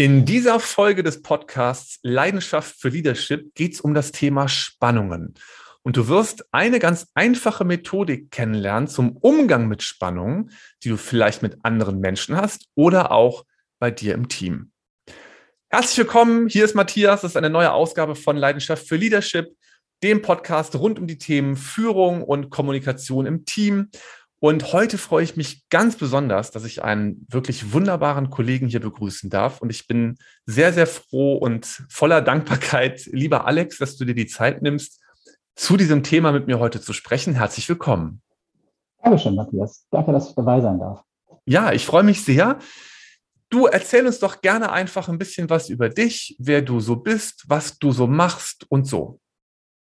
[0.00, 5.34] In dieser Folge des Podcasts Leidenschaft für Leadership geht es um das Thema Spannungen.
[5.82, 10.52] Und du wirst eine ganz einfache Methodik kennenlernen zum Umgang mit Spannungen,
[10.82, 13.44] die du vielleicht mit anderen Menschen hast oder auch
[13.78, 14.72] bei dir im Team.
[15.68, 19.54] Herzlich willkommen, hier ist Matthias, das ist eine neue Ausgabe von Leidenschaft für Leadership,
[20.02, 23.90] dem Podcast rund um die Themen Führung und Kommunikation im Team.
[24.42, 29.28] Und heute freue ich mich ganz besonders, dass ich einen wirklich wunderbaren Kollegen hier begrüßen
[29.28, 29.60] darf.
[29.60, 30.16] Und ich bin
[30.46, 34.98] sehr, sehr froh und voller Dankbarkeit, lieber Alex, dass du dir die Zeit nimmst,
[35.56, 37.34] zu diesem Thema mit mir heute zu sprechen.
[37.34, 38.22] Herzlich willkommen.
[39.02, 39.86] Dankeschön, Matthias.
[39.90, 41.02] Danke, dass ich dabei sein darf.
[41.44, 42.58] Ja, ich freue mich sehr.
[43.50, 47.44] Du erzähl uns doch gerne einfach ein bisschen was über dich, wer du so bist,
[47.48, 49.20] was du so machst und so.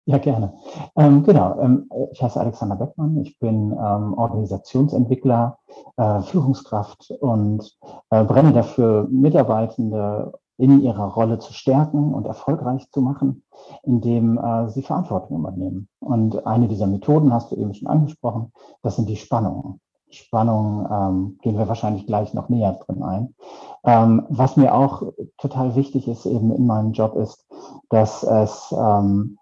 [0.06, 0.54] Ja, gerne.
[0.98, 5.60] Ähm, genau, ähm, ich heiße Alexander Beckmann, ich bin ähm, Organisationsentwickler,
[5.96, 7.78] äh, Führungskraft und
[8.10, 13.44] äh, brenne dafür, Mitarbeitende in ihrer Rolle zu stärken und erfolgreich zu machen,
[13.84, 15.88] indem äh, sie Verantwortung übernehmen.
[16.02, 19.80] Und eine dieser Methoden hast du eben schon angesprochen, das sind die Spannungen.
[20.10, 23.36] Spannungen ähm, gehen wir wahrscheinlich gleich noch näher drin ein.
[23.86, 27.48] Ähm, was mir auch total wichtig ist eben in meinem Job ist,
[27.90, 29.40] dass es ähm,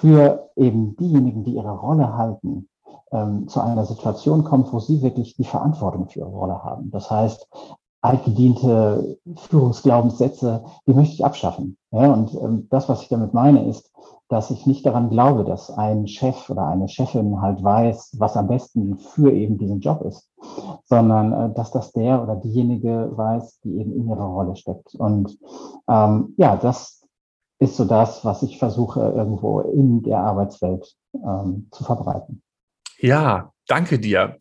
[0.00, 2.68] für eben diejenigen, die ihre Rolle halten,
[3.12, 6.90] ähm, zu einer Situation kommt, wo sie wirklich die Verantwortung für ihre Rolle haben.
[6.90, 7.48] Das heißt,
[8.02, 11.76] altgediente Führungsglaubenssätze, die möchte ich abschaffen.
[11.90, 13.90] Ja, und ähm, das, was ich damit meine, ist,
[14.28, 18.46] dass ich nicht daran glaube, dass ein Chef oder eine Chefin halt weiß, was am
[18.46, 20.30] besten für eben diesen Job ist,
[20.84, 24.94] sondern äh, dass das der oder diejenige weiß, die eben in ihrer Rolle steckt.
[24.94, 25.36] Und
[25.88, 26.99] ähm, ja, das,
[27.60, 32.42] ist so das, was ich versuche irgendwo in der Arbeitswelt ähm, zu verbreiten.
[32.98, 34.38] Ja, danke dir.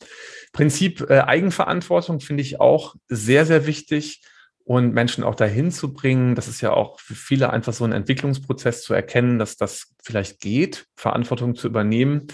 [0.53, 4.23] Prinzip äh, Eigenverantwortung finde ich auch sehr, sehr wichtig
[4.63, 6.35] und Menschen auch dahin zu bringen.
[6.35, 10.39] Das ist ja auch für viele einfach so ein Entwicklungsprozess zu erkennen, dass das vielleicht
[10.39, 12.27] geht, Verantwortung zu übernehmen.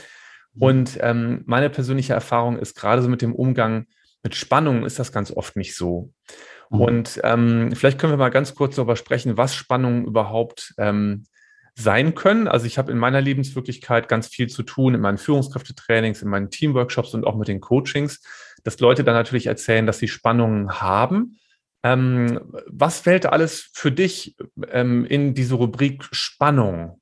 [0.58, 3.88] Und ähm, meine persönliche Erfahrung ist gerade so mit dem Umgang
[4.26, 6.12] mit Spannungen ist das ganz oft nicht so.
[6.70, 6.82] Mhm.
[6.82, 11.26] Und ähm, vielleicht können wir mal ganz kurz darüber sprechen, was Spannungen überhaupt ähm,
[11.76, 12.48] sein können.
[12.48, 16.50] Also ich habe in meiner Lebenswirklichkeit ganz viel zu tun in meinen Führungskräftetrainings, in meinen
[16.50, 18.22] Teamworkshops und auch mit den Coachings,
[18.64, 21.38] dass Leute dann natürlich erzählen, dass sie Spannungen haben.
[21.84, 24.38] Ähm, was fällt alles für dich
[24.72, 27.00] ähm, in diese Rubrik Spannung?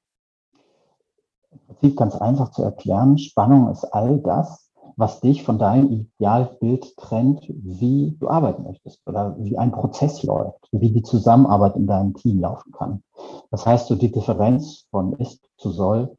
[1.52, 3.18] Im Prinzip ganz einfach zu erklären.
[3.18, 4.62] Spannung ist all das,
[4.96, 10.68] was dich von deinem Idealbild trennt, wie du arbeiten möchtest oder wie ein Prozess läuft,
[10.72, 13.03] wie die Zusammenarbeit in deinem Team laufen kann.
[13.52, 16.16] Das heißt, so die Differenz von ist zu soll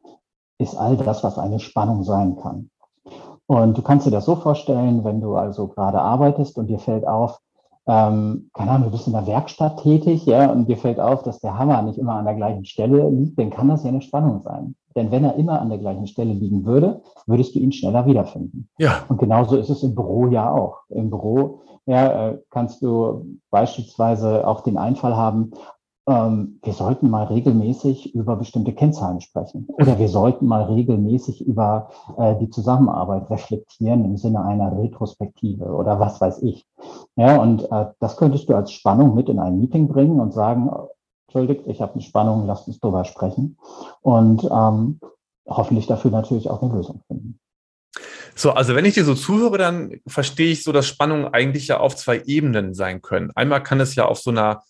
[0.57, 2.69] ist all das, was eine Spannung sein kann.
[3.47, 7.05] Und du kannst dir das so vorstellen, wenn du also gerade arbeitest und dir fällt
[7.05, 7.39] auf,
[7.87, 11.39] ähm, keine Ahnung, du bist in der Werkstatt tätig, ja, und dir fällt auf, dass
[11.39, 14.41] der Hammer nicht immer an der gleichen Stelle liegt, dann kann das ja eine Spannung
[14.41, 14.75] sein.
[14.95, 18.69] Denn wenn er immer an der gleichen Stelle liegen würde, würdest du ihn schneller wiederfinden.
[18.77, 19.03] Ja.
[19.09, 20.79] Und genauso ist es im Büro ja auch.
[20.89, 25.51] Im Büro ja, äh, kannst du beispielsweise auch den Einfall haben,
[26.07, 29.67] ähm, wir sollten mal regelmäßig über bestimmte Kennzahlen sprechen.
[29.73, 35.99] Oder wir sollten mal regelmäßig über äh, die Zusammenarbeit reflektieren im Sinne einer Retrospektive oder
[35.99, 36.65] was weiß ich.
[37.15, 40.69] Ja, und äh, das könntest du als Spannung mit in ein Meeting bringen und sagen,
[41.27, 43.57] entschuldigt, ich habe eine Spannung, lasst uns drüber sprechen.
[44.01, 44.99] Und ähm,
[45.47, 47.39] hoffentlich dafür natürlich auch eine Lösung finden.
[48.35, 51.79] So, also wenn ich dir so zuhöre, dann verstehe ich so, dass Spannungen eigentlich ja
[51.79, 53.31] auf zwei Ebenen sein können.
[53.33, 54.61] Einmal kann es ja auf so einer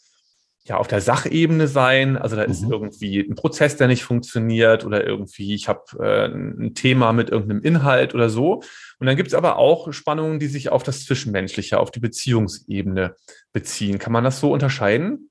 [0.68, 2.18] ja auf der Sachebene sein.
[2.18, 2.72] Also da ist mhm.
[2.72, 7.62] irgendwie ein Prozess, der nicht funktioniert oder irgendwie ich habe äh, ein Thema mit irgendeinem
[7.62, 8.62] Inhalt oder so.
[9.00, 13.16] Und dann gibt es aber auch Spannungen, die sich auf das Zwischenmenschliche, auf die Beziehungsebene
[13.54, 14.00] beziehen.
[14.00, 15.30] Kann man das so unterscheiden?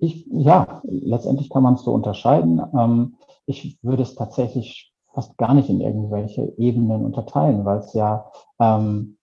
[0.00, 2.60] Ich, ja, letztendlich kann man es so unterscheiden.
[2.78, 3.16] Ähm,
[3.46, 9.17] ich würde es tatsächlich fast gar nicht in irgendwelche Ebenen unterteilen, weil es ja ähm,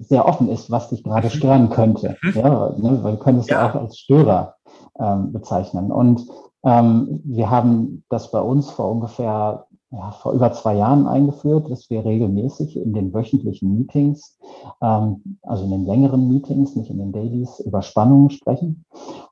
[0.00, 1.32] sehr offen ist, was dich gerade mhm.
[1.32, 2.16] stören könnte.
[2.22, 2.32] Mhm.
[2.34, 3.62] Ja, ne, wir können es ja.
[3.62, 4.54] ja auch als Störer
[4.98, 5.90] ähm, bezeichnen.
[5.90, 6.26] Und
[6.64, 9.66] ähm, wir haben das bei uns vor ungefähr
[9.96, 14.38] ja, vor über zwei Jahren eingeführt, dass wir regelmäßig in den wöchentlichen Meetings,
[14.82, 18.84] ähm, also in den längeren Meetings, nicht in den Dailies, über Spannungen sprechen.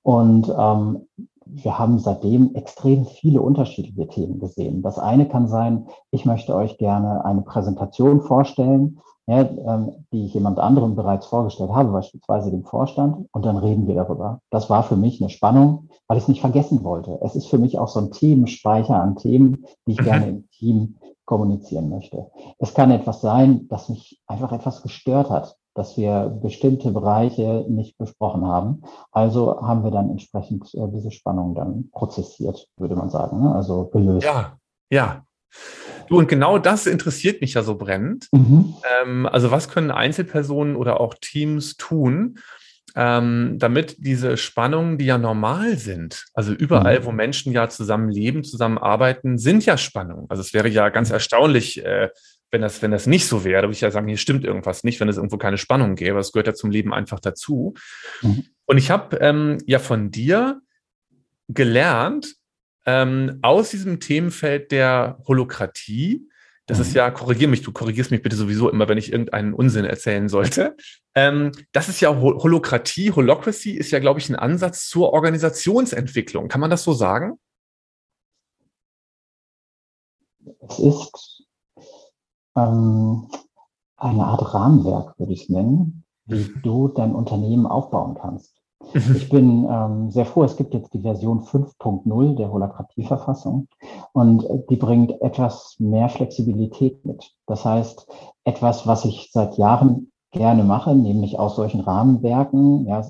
[0.02, 1.06] Und ähm,
[1.44, 4.82] wir haben seitdem extrem viele unterschiedliche Themen gesehen.
[4.82, 10.34] Das eine kann sein, ich möchte euch gerne eine Präsentation vorstellen, ja, ähm, die ich
[10.34, 14.40] jemand anderem bereits vorgestellt habe, beispielsweise dem Vorstand, und dann reden wir darüber.
[14.50, 17.18] Das war für mich eine Spannung, weil ich es nicht vergessen wollte.
[17.22, 20.04] Es ist für mich auch so ein Themenspeicher an Themen, die ich mhm.
[20.04, 22.30] gerne im Team kommunizieren möchte.
[22.58, 25.56] Es kann etwas sein, das mich einfach etwas gestört hat.
[25.74, 28.82] dass wir bestimmte Bereiche nicht besprochen haben.
[29.10, 33.54] Also haben wir dann entsprechend äh, diese Spannung dann prozessiert, würde man sagen, ne?
[33.54, 34.26] also gelöst.
[34.26, 34.58] Ja,
[34.90, 35.24] ja.
[36.08, 38.28] Du, und genau das interessiert mich ja so brennend.
[38.32, 38.74] Mhm.
[39.02, 42.38] Ähm, also was können Einzelpersonen oder auch Teams tun,
[42.94, 47.04] ähm, damit diese Spannungen, die ja normal sind, also überall, mhm.
[47.04, 50.26] wo Menschen ja zusammen leben, zusammen arbeiten, sind ja Spannungen.
[50.28, 51.14] Also es wäre ja ganz mhm.
[51.14, 52.10] erstaunlich, äh,
[52.50, 55.00] wenn das, wenn das nicht so wäre, würde ich ja sagen, hier stimmt irgendwas nicht,
[55.00, 56.18] wenn es irgendwo keine Spannung gäbe.
[56.18, 57.74] Das gehört ja zum Leben einfach dazu.
[58.20, 58.44] Mhm.
[58.66, 60.60] Und ich habe ähm, ja von dir
[61.48, 62.34] gelernt,
[62.86, 66.28] ähm, aus diesem Themenfeld der Holokratie,
[66.66, 66.96] das ist mhm.
[66.96, 70.76] ja, korrigier mich, du korrigierst mich bitte sowieso immer, wenn ich irgendeinen Unsinn erzählen sollte.
[71.14, 76.48] Ähm, das ist ja Holokratie, Holocracy ist ja, glaube ich, ein Ansatz zur Organisationsentwicklung.
[76.48, 77.38] Kann man das so sagen?
[80.60, 81.44] Es ist
[82.56, 83.28] ähm,
[83.96, 86.62] eine Art Rahmenwerk, würde ich es nennen, wie mhm.
[86.62, 88.61] du dein Unternehmen aufbauen kannst.
[88.94, 89.16] Mhm.
[89.16, 93.68] Ich bin ähm, sehr froh, es gibt jetzt die Version 5.0 der Holakratieverfassung
[94.12, 97.32] und die bringt etwas mehr Flexibilität mit.
[97.46, 98.06] Das heißt,
[98.44, 103.02] etwas, was ich seit Jahren gerne mache, nämlich aus solchen Rahmenwerken, ja,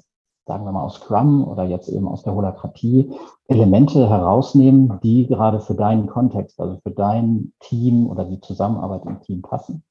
[0.46, 3.12] sagen wir mal aus Scrum oder jetzt eben aus der Holakratie,
[3.46, 9.20] Elemente herausnehmen, die gerade für deinen Kontext, also für dein Team oder die Zusammenarbeit im
[9.20, 9.84] Team passen,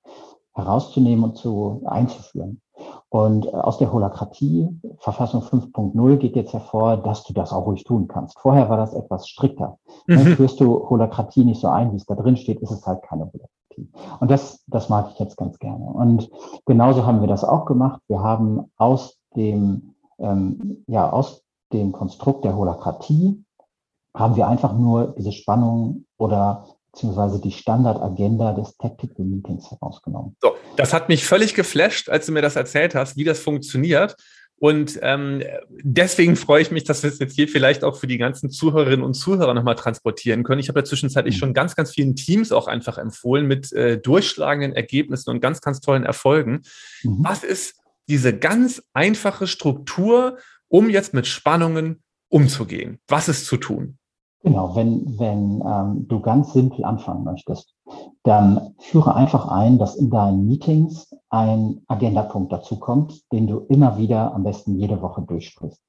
[0.53, 2.61] herauszunehmen und zu einzuführen.
[3.09, 4.69] Und äh, aus der Holakratie,
[4.99, 8.39] Verfassung 5.0, geht jetzt hervor, dass du das auch ruhig tun kannst.
[8.39, 9.77] Vorher war das etwas strikter.
[10.07, 10.35] Mhm.
[10.35, 13.23] Führst du Holakratie nicht so ein, wie es da drin steht, ist es halt keine
[13.23, 13.91] Holakratie.
[14.19, 15.85] Und das, das mag ich jetzt ganz gerne.
[15.85, 16.29] Und
[16.65, 18.01] genauso haben wir das auch gemacht.
[18.07, 21.43] Wir haben aus dem, ähm, ja, aus
[21.73, 23.43] dem Konstrukt der Holakratie
[24.15, 30.35] haben wir einfach nur diese Spannung oder beziehungsweise die Standardagenda des Tactical Meetings herausgenommen.
[30.41, 34.15] So, das hat mich völlig geflasht, als du mir das erzählt hast, wie das funktioniert.
[34.61, 38.19] Und ähm, deswegen freue ich mich, dass wir es jetzt hier vielleicht auch für die
[38.19, 40.59] ganzen Zuhörerinnen und Zuhörer nochmal transportieren können.
[40.59, 41.39] Ich habe ja zwischenzeitlich mhm.
[41.39, 45.79] schon ganz, ganz vielen Teams auch einfach empfohlen mit äh, durchschlagenden Ergebnissen und ganz, ganz
[45.79, 46.61] tollen Erfolgen.
[47.01, 47.23] Mhm.
[47.23, 47.75] Was ist
[48.07, 52.99] diese ganz einfache Struktur, um jetzt mit Spannungen umzugehen?
[53.07, 53.97] Was ist zu tun?
[54.43, 57.75] Genau, wenn, wenn ähm, du ganz simpel anfangen möchtest,
[58.23, 63.97] dann führe einfach ein, dass in deinen Meetings ein Agendapunkt dazu kommt, den du immer
[63.97, 65.81] wieder am besten jede Woche durchsprichst.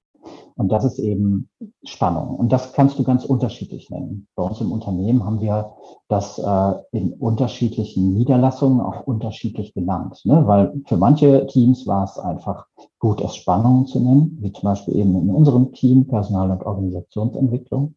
[0.56, 1.48] Und das ist eben
[1.84, 2.36] Spannung.
[2.36, 4.28] Und das kannst du ganz unterschiedlich nennen.
[4.34, 5.72] Bei uns im Unternehmen haben wir
[6.08, 10.20] das äh, in unterschiedlichen Niederlassungen auch unterschiedlich genannt.
[10.24, 10.46] Ne?
[10.46, 12.66] Weil für manche Teams war es einfach
[12.98, 17.94] gut, es Spannungen zu nennen, wie zum Beispiel eben in unserem Team Personal- und Organisationsentwicklung.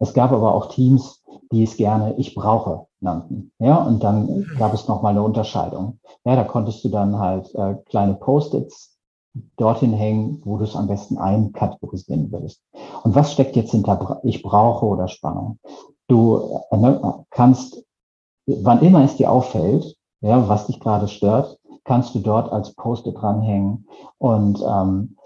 [0.00, 3.52] Es gab aber auch Teams, die es gerne Ich brauche nannten.
[3.58, 5.98] Ja, und dann gab es nochmal eine Unterscheidung.
[6.24, 8.93] Ja, da konntest du dann halt äh, kleine Post-its
[9.56, 12.62] dorthin hängen, wo du es am besten einkategorisieren würdest.
[13.02, 15.58] Und was steckt jetzt hinter ich brauche oder Spannung?
[16.08, 17.84] Du äh, ne, kannst,
[18.46, 23.16] wann immer es dir auffällt, ja, was dich gerade stört, kannst du dort als Post-it
[23.16, 23.86] dranhängen.
[24.18, 25.16] Und ähm,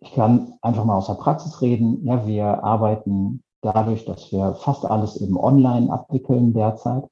[0.00, 2.04] ich kann einfach mal aus der Praxis reden.
[2.04, 7.04] Ja, wir arbeiten dadurch, dass wir fast alles eben online abwickeln derzeit,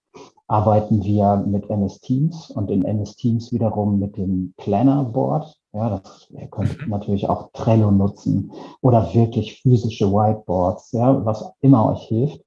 [0.47, 5.57] arbeiten wir mit MS Teams und in MS Teams wiederum mit dem Planner Board.
[5.75, 8.53] Ja, das, ihr könnt natürlich auch Trello nutzen
[8.83, 12.45] oder wirklich physische Whiteboards, ja, was immer euch hilft.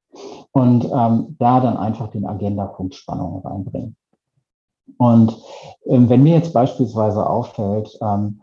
[0.52, 3.96] Und ähm, da dann einfach den Agenda-Punkt Spannung reinbringen.
[4.98, 5.38] Und
[5.88, 8.42] ähm, wenn mir jetzt beispielsweise auffällt, ähm,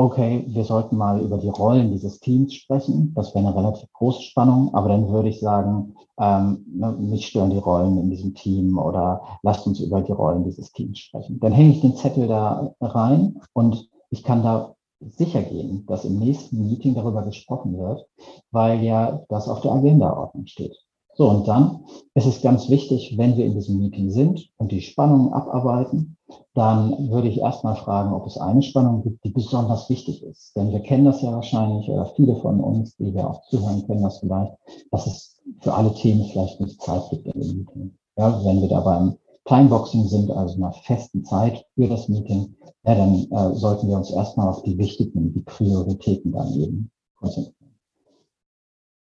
[0.00, 3.12] okay, wir sollten mal über die Rollen dieses Teams sprechen.
[3.14, 7.50] Das wäre eine relativ große Spannung, aber dann würde ich sagen, ähm, ne, mich stören
[7.50, 11.38] die Rollen in diesem Team oder lasst uns über die Rollen dieses Teams sprechen.
[11.40, 16.18] Dann hänge ich den Zettel da rein und ich kann da sicher gehen, dass im
[16.18, 18.06] nächsten Meeting darüber gesprochen wird,
[18.50, 20.76] weil ja das auf der Agendaordnung steht.
[21.20, 21.84] So, und dann
[22.14, 26.16] ist es ganz wichtig, wenn wir in diesem Meeting sind und die Spannungen abarbeiten,
[26.54, 30.56] dann würde ich erstmal fragen, ob es eine Spannung gibt, die besonders wichtig ist.
[30.56, 34.02] Denn wir kennen das ja wahrscheinlich, oder viele von uns, die wir auch zuhören, kennen
[34.02, 34.54] das vielleicht,
[34.92, 37.98] dass es für alle Themen vielleicht nicht Zeit gibt in dem Meeting.
[38.16, 42.94] Ja, wenn wir da beim Timeboxing sind, also einer festen Zeit für das Meeting, ja,
[42.94, 47.56] dann äh, sollten wir uns erstmal auf die wichtigen, die Prioritäten dann eben konzentrieren.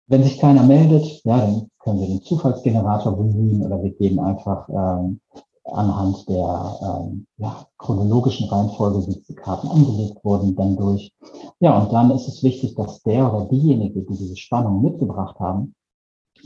[0.07, 4.69] Wenn sich keiner meldet, ja, dann können wir den Zufallsgenerator bemühen oder wir gehen einfach
[4.69, 5.19] ähm,
[5.65, 11.11] anhand der ähm, ja, chronologischen Reihenfolge, wie die Karten angelegt wurden, dann durch.
[11.59, 15.73] Ja, und dann ist es wichtig, dass der oder diejenige, die diese Spannung mitgebracht haben,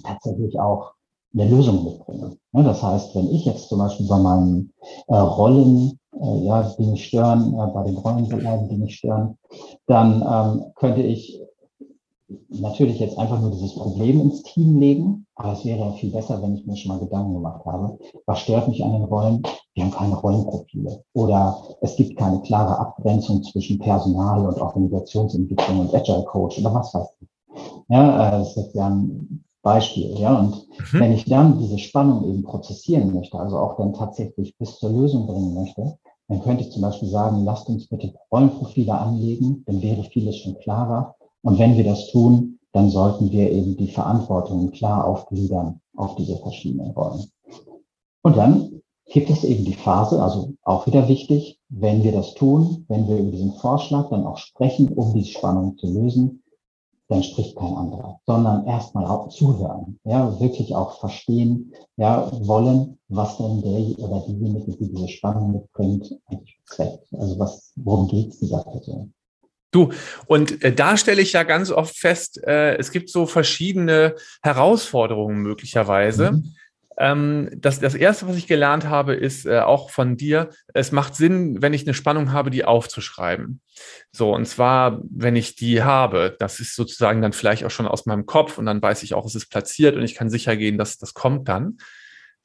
[0.03, 0.93] tatsächlich auch
[1.33, 2.37] eine Lösung mitbringen.
[2.53, 4.71] Ja, das heißt, wenn ich jetzt zum Beispiel bei meinen
[5.07, 9.37] äh, Rollen, äh, ja, die mich stören, äh, bei den Rollen die mich stören,
[9.87, 11.41] dann ähm, könnte ich
[12.49, 16.55] natürlich jetzt einfach nur dieses Problem ins Team legen, aber es wäre viel besser, wenn
[16.55, 19.41] ich mir schon mal Gedanken gemacht habe, was stört mich an den Rollen?
[19.73, 25.95] Wir haben keine Rollenprofile oder es gibt keine klare Abgrenzung zwischen Personal und Organisationsentwicklung und
[25.95, 27.27] Agile Coach oder was weiß ich.
[27.89, 30.99] Ja, äh, das ist jetzt ja ein Beispiel, ja, und mhm.
[30.99, 35.25] wenn ich dann diese Spannung eben prozessieren möchte, also auch dann tatsächlich bis zur Lösung
[35.25, 35.97] bringen möchte,
[36.27, 40.57] dann könnte ich zum Beispiel sagen, lasst uns bitte Rollenprofile anlegen, dann wäre vieles schon
[40.59, 46.15] klarer und wenn wir das tun, dann sollten wir eben die Verantwortung klar aufgliedern auf
[46.15, 47.31] diese verschiedenen Rollen.
[48.23, 52.85] Und dann gibt es eben die Phase, also auch wieder wichtig, wenn wir das tun,
[52.87, 56.43] wenn wir über diesen Vorschlag dann auch sprechen, um die Spannung zu lösen,
[57.09, 63.37] dann spricht kein anderer, sondern erstmal auch zuhören, ja, wirklich auch verstehen, ja, wollen, was
[63.37, 67.13] denn der oder diejenige, die diese Spannung mitbringt, eigentlich trägt.
[67.13, 69.13] Also was, worum geht es dieser Person?
[69.73, 69.91] Du,
[70.27, 75.41] und äh, da stelle ich ja ganz oft fest, äh, es gibt so verschiedene Herausforderungen
[75.41, 76.33] möglicherweise.
[76.33, 76.55] Mhm.
[76.97, 81.15] Ähm, das, das erste, was ich gelernt habe, ist äh, auch von dir, es macht
[81.15, 83.61] Sinn, wenn ich eine Spannung habe, die aufzuschreiben.
[84.11, 88.05] So, und zwar, wenn ich die habe, das ist sozusagen dann vielleicht auch schon aus
[88.05, 90.77] meinem Kopf und dann weiß ich auch, es ist platziert und ich kann sicher gehen,
[90.77, 91.79] dass das kommt dann.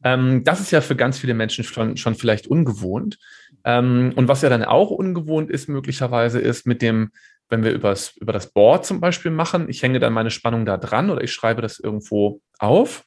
[0.05, 3.19] Ähm, das ist ja für ganz viele Menschen schon, schon vielleicht ungewohnt.
[3.65, 7.11] Ähm, und was ja dann auch ungewohnt ist, möglicherweise, ist mit dem,
[7.49, 10.77] wenn wir übers, über das Board zum Beispiel machen, ich hänge dann meine Spannung da
[10.77, 13.05] dran oder ich schreibe das irgendwo auf,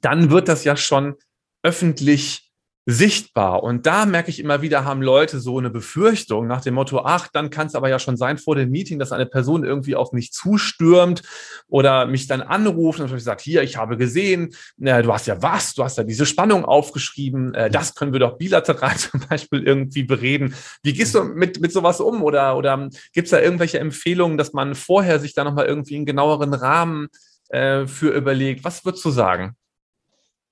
[0.00, 1.16] dann wird das ja schon
[1.62, 2.49] öffentlich
[2.90, 3.62] sichtbar.
[3.62, 7.28] Und da merke ich immer wieder, haben Leute so eine Befürchtung nach dem Motto, ach,
[7.32, 10.12] dann kann es aber ja schon sein vor dem Meeting, dass eine Person irgendwie auf
[10.12, 11.22] mich zustürmt
[11.68, 15.74] oder mich dann anruft und sagt, hier, ich habe gesehen, äh, du hast ja was,
[15.74, 20.02] du hast ja diese Spannung aufgeschrieben, äh, das können wir doch bilateral zum Beispiel irgendwie
[20.02, 20.54] bereden.
[20.82, 22.22] Wie gehst du mit, mit sowas um?
[22.22, 26.06] Oder, oder gibt es da irgendwelche Empfehlungen, dass man vorher sich da nochmal irgendwie einen
[26.06, 27.08] genaueren Rahmen
[27.48, 28.64] äh, für überlegt?
[28.64, 29.56] Was würdest du sagen?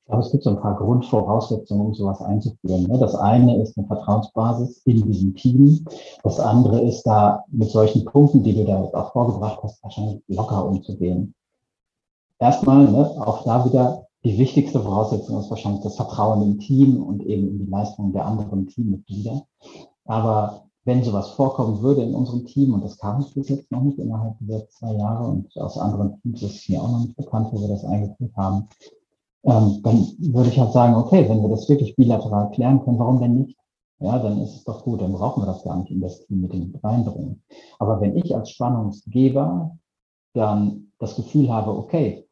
[0.09, 2.85] Aber es gibt so ein paar Grundvoraussetzungen, um sowas einzuführen.
[2.85, 2.99] Ne?
[2.99, 5.87] Das eine ist eine Vertrauensbasis in diesem Team.
[6.23, 10.65] Das andere ist da mit solchen Punkten, die du da auch vorgebracht hast, wahrscheinlich locker
[10.65, 11.35] umzugehen.
[12.39, 17.23] Erstmal, ne, auch da wieder die wichtigste Voraussetzung ist wahrscheinlich das Vertrauen im Team und
[17.25, 19.43] eben in die Leistungen der anderen Teammitglieder.
[20.07, 23.99] Aber wenn sowas vorkommen würde in unserem Team, und das kam bis jetzt noch nicht
[23.99, 27.49] innerhalb dieser zwei Jahre und aus anderen Teams ist es mir auch noch nicht bekannt,
[27.53, 28.69] wo wir das eingeführt haben,
[29.45, 33.21] ähm, dann würde ich halt sagen, okay, wenn wir das wirklich bilateral klären können, warum
[33.21, 33.57] denn nicht?
[34.01, 36.43] Ja, dann ist es doch gut, dann brauchen wir das gar nicht in das Team
[36.43, 37.43] mit dem reinbringen.
[37.79, 39.77] Aber wenn ich als Spannungsgeber
[40.35, 42.25] dann das Gefühl habe, okay,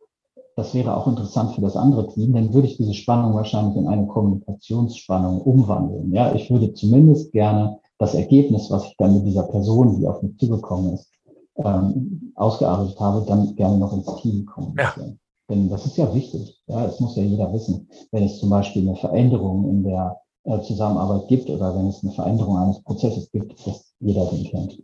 [0.54, 3.88] das wäre auch interessant für das andere Team, dann würde ich diese Spannung wahrscheinlich in
[3.88, 6.12] eine Kommunikationsspannung umwandeln.
[6.12, 10.22] Ja, ich würde zumindest gerne das Ergebnis, was ich dann mit dieser Person, die auf
[10.22, 11.10] mich zugekommen ist,
[11.56, 15.08] ähm, ausgearbeitet habe, dann gerne noch ins Team kommunizieren.
[15.08, 15.25] Ja.
[15.48, 16.60] Denn das ist ja wichtig.
[16.66, 17.88] Ja, es muss ja jeder wissen.
[18.10, 22.12] Wenn es zum Beispiel eine Veränderung in der äh, Zusammenarbeit gibt oder wenn es eine
[22.12, 24.82] Veränderung eines Prozesses gibt, dass jeder den kennt.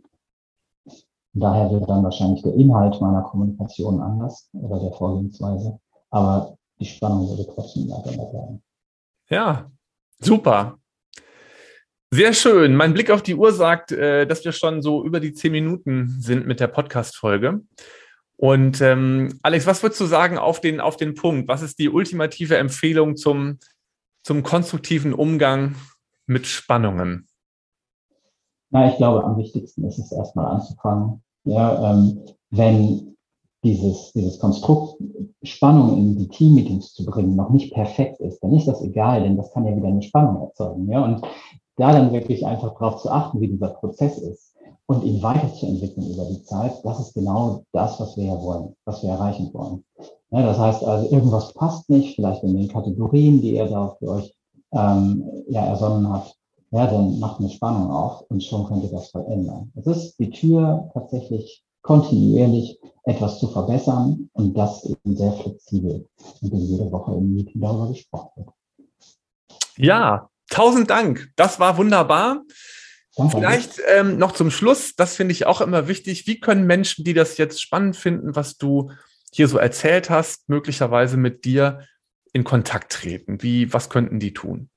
[1.33, 5.79] daher wäre dann wahrscheinlich der Inhalt meiner Kommunikation anders oder der Vorgehensweise.
[6.09, 8.61] Aber die Spannung würde trotzdem weiter bleiben.
[9.29, 9.71] Ja,
[10.19, 10.77] super.
[12.11, 12.75] Sehr schön.
[12.75, 16.15] Mein Blick auf die Uhr sagt, äh, dass wir schon so über die zehn Minuten
[16.19, 17.61] sind mit der Podcast-Folge.
[18.37, 21.47] Und ähm, Alex, was würdest du sagen auf den, auf den Punkt?
[21.47, 23.59] Was ist die ultimative Empfehlung zum,
[24.23, 25.75] zum konstruktiven Umgang
[26.25, 27.27] mit Spannungen?
[28.71, 31.21] Na, ich glaube, am wichtigsten ist es erstmal anzufangen.
[31.45, 33.15] Ja, ähm, wenn
[33.63, 35.01] dieses, dieses Konstrukt
[35.43, 39.37] Spannung in die Teammeetings zu bringen noch nicht perfekt ist, dann ist das egal, denn
[39.37, 40.89] das kann ja wieder eine Spannung erzeugen.
[40.89, 41.21] Ja, und
[41.77, 44.52] da dann wirklich einfach darauf zu achten, wie dieser Prozess ist
[44.87, 49.01] und ihn weiterzuentwickeln über die Zeit, das ist genau das, was wir ja wollen, was
[49.03, 49.83] wir erreichen wollen.
[50.31, 54.09] Ja, das heißt also, irgendwas passt nicht, vielleicht in den Kategorien, die ihr da für
[54.09, 54.33] euch
[54.71, 56.35] ähm, ja, ersonnen habt,
[56.71, 59.71] ja, dann macht eine Spannung auf und schon könnt ihr das verändern.
[59.75, 66.07] Es ist die Tür tatsächlich kontinuierlich etwas zu verbessern und das eben sehr flexibel,
[66.41, 68.49] indem jede Woche im Meeting darüber gesprochen wird.
[69.77, 71.31] Ja, tausend Dank.
[71.35, 72.41] Das war wunderbar.
[73.15, 73.37] Danke.
[73.37, 76.25] Vielleicht ähm, noch zum Schluss, das finde ich auch immer wichtig.
[76.25, 78.91] Wie können Menschen, die das jetzt spannend finden, was du
[79.31, 81.81] hier so erzählt hast, möglicherweise mit dir
[82.33, 83.41] in Kontakt treten?
[83.43, 84.69] Wie, was könnten die tun?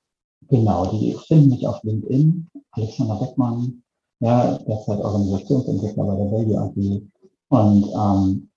[0.48, 3.82] Genau, die finden mich auf LinkedIn, Alexander Beckmann,
[4.20, 7.02] ja, derzeit Organisationsentwickler bei der Value AG
[7.48, 8.50] und ähm,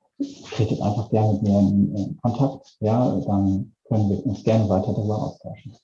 [0.52, 2.76] tretet einfach gerne mit mir in, in Kontakt.
[2.82, 5.76] Ja, dann können wir uns gerne weiter darüber austauschen.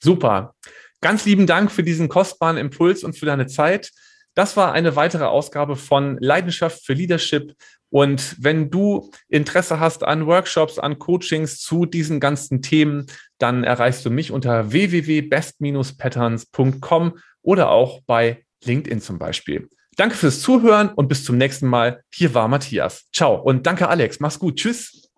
[0.00, 0.54] Super.
[1.00, 3.90] Ganz lieben Dank für diesen kostbaren Impuls und für deine Zeit.
[4.34, 7.54] Das war eine weitere Ausgabe von Leidenschaft für Leadership.
[7.90, 13.06] Und wenn du Interesse hast an Workshops, an Coachings zu diesen ganzen Themen,
[13.38, 19.68] dann erreichst du mich unter www.best-patterns.com oder auch bei LinkedIn zum Beispiel.
[19.96, 22.04] Danke fürs Zuhören und bis zum nächsten Mal.
[22.14, 23.06] Hier war Matthias.
[23.12, 24.20] Ciao und danke Alex.
[24.20, 24.54] Mach's gut.
[24.56, 25.10] Tschüss.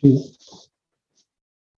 [0.00, 0.38] Tschüss.